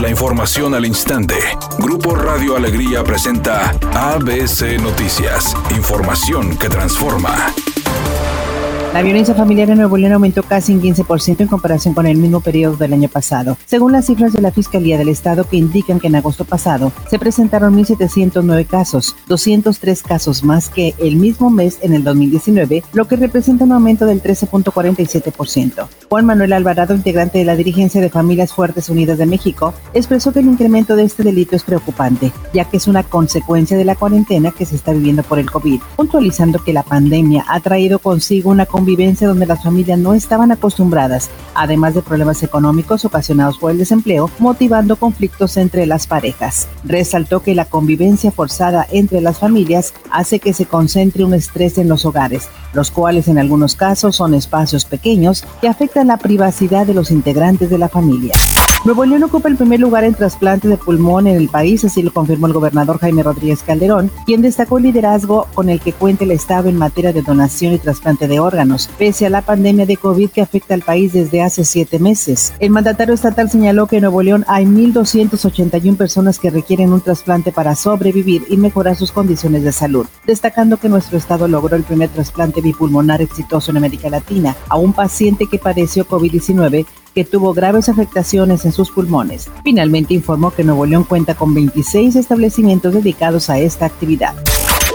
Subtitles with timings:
[0.00, 1.34] La información al instante.
[1.80, 5.56] Grupo Radio Alegría presenta ABC Noticias.
[5.76, 7.52] Información que transforma.
[8.94, 12.40] La violencia familiar en Nuevo León aumentó casi un 15% en comparación con el mismo
[12.40, 16.06] periodo del año pasado, según las cifras de la Fiscalía del Estado que indican que
[16.06, 21.92] en agosto pasado se presentaron 1.709 casos, 203 casos más que el mismo mes en
[21.92, 25.88] el 2019, lo que representa un aumento del 13.47%.
[26.10, 30.40] Juan Manuel Alvarado, integrante de la dirigencia de Familias Fuertes Unidas de México, expresó que
[30.40, 34.50] el incremento de este delito es preocupante, ya que es una consecuencia de la cuarentena
[34.50, 38.64] que se está viviendo por el COVID, puntualizando que la pandemia ha traído consigo una
[38.64, 44.30] convivencia donde las familias no estaban acostumbradas, además de problemas económicos ocasionados por el desempleo,
[44.38, 46.68] motivando conflictos entre las parejas.
[46.84, 51.90] Resaltó que la convivencia forzada entre las familias hace que se concentre un estrés en
[51.90, 56.94] los hogares, los cuales en algunos casos son espacios pequeños que afectan la privacidad de
[56.94, 58.34] los integrantes de la familia.
[58.84, 62.12] Nuevo León ocupa el primer lugar en trasplante de pulmón en el país, así lo
[62.12, 66.30] confirmó el gobernador Jaime Rodríguez Calderón, quien destacó el liderazgo con el que cuenta el
[66.30, 70.30] Estado en materia de donación y trasplante de órganos, pese a la pandemia de COVID
[70.30, 72.54] que afecta al país desde hace siete meses.
[72.60, 77.50] El mandatario estatal señaló que en Nuevo León hay 1.281 personas que requieren un trasplante
[77.50, 82.10] para sobrevivir y mejorar sus condiciones de salud, destacando que nuestro Estado logró el primer
[82.10, 86.86] trasplante bipulmonar exitoso en América Latina a un paciente que padeció COVID-19
[87.24, 89.50] tuvo graves afectaciones en sus pulmones.
[89.64, 94.34] Finalmente informó que Nuevo León cuenta con 26 establecimientos dedicados a esta actividad.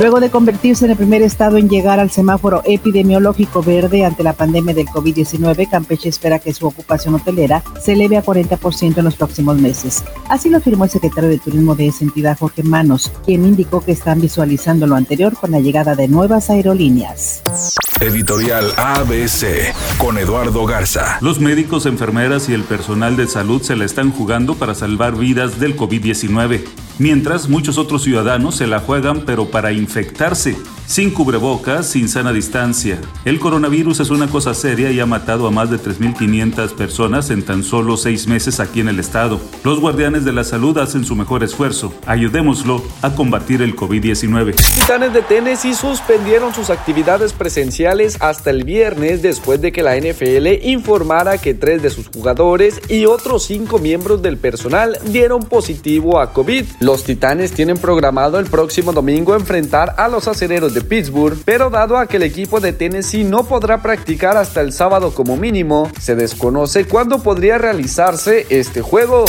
[0.00, 4.32] Luego de convertirse en el primer estado en llegar al semáforo epidemiológico verde ante la
[4.32, 9.14] pandemia del COVID-19, Campeche espera que su ocupación hotelera se eleve a 40% en los
[9.14, 10.04] próximos meses.
[10.28, 13.92] Así lo afirmó el secretario de Turismo de esa entidad, Jorge Manos, quien indicó que
[13.92, 17.42] están visualizando lo anterior con la llegada de nuevas aerolíneas.
[18.00, 21.18] Editorial ABC con Eduardo Garza.
[21.20, 25.60] Los médicos, enfermeras y el personal de salud se la están jugando para salvar vidas
[25.60, 26.64] del COVID-19,
[26.98, 33.00] mientras muchos otros ciudadanos se la juegan pero para infectarse, sin cubrebocas, sin sana distancia.
[33.24, 37.42] El coronavirus es una cosa seria y ha matado a más de 3.500 personas en
[37.42, 39.40] tan solo seis meses aquí en el estado.
[39.62, 41.92] Los guardianes de la salud hacen su mejor esfuerzo.
[42.06, 44.54] Ayudémoslo a combatir el COVID-19.
[44.54, 50.64] Titanes de Tennessee suspendieron sus actividades presenciales hasta el viernes después de que la NFL
[50.64, 56.32] informara que tres de sus jugadores y otros cinco miembros del personal dieron positivo a
[56.32, 56.64] COVID.
[56.80, 61.96] Los Titanes tienen programado el próximo domingo enfrentar a los acereros de Pittsburgh, pero dado
[61.96, 66.16] a que el equipo de Tennessee no podrá practicar hasta el sábado como mínimo, se
[66.16, 69.24] desconoce cuándo podría realizarse este juego.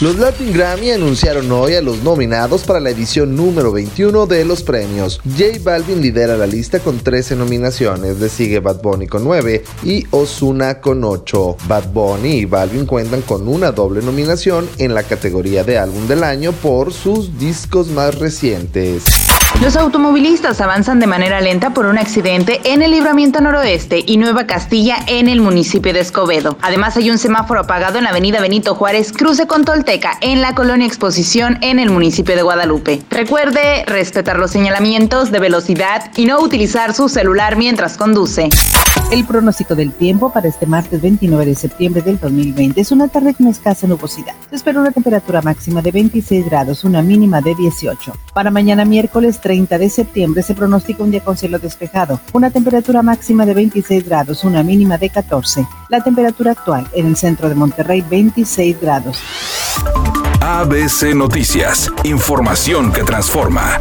[0.00, 4.62] Los Latin Grammy anunciaron hoy a los nominados para la edición número 21 de los
[4.62, 5.20] premios.
[5.24, 10.06] J Balvin lidera la lista con 13 nominaciones, le sigue Bad Bunny con 9 y
[10.10, 11.56] Osuna con 8.
[11.66, 16.22] Bad Bunny y Balvin cuentan con una doble nominación en la categoría de álbum del
[16.22, 19.27] año por sus discos más recientes.
[19.60, 24.46] Los automovilistas avanzan de manera lenta por un accidente en el libramiento noroeste y Nueva
[24.46, 26.56] Castilla en el municipio de Escobedo.
[26.62, 30.54] Además hay un semáforo apagado en la avenida Benito Juárez, cruce con Tolteca, en la
[30.54, 33.02] colonia Exposición en el municipio de Guadalupe.
[33.10, 38.50] Recuerde respetar los señalamientos de velocidad y no utilizar su celular mientras conduce.
[39.10, 43.34] El pronóstico del tiempo para este martes 29 de septiembre del 2020 es una tarde
[43.34, 44.34] con escasa nubosidad.
[44.50, 48.12] Se espera una temperatura máxima de 26 grados, una mínima de 18.
[48.38, 53.02] Para mañana miércoles 30 de septiembre se pronostica un día con cielo despejado, una temperatura
[53.02, 55.66] máxima de 26 grados, una mínima de 14.
[55.88, 59.18] La temperatura actual en el centro de Monterrey 26 grados.
[60.40, 63.76] ABC Noticias, información que transforma.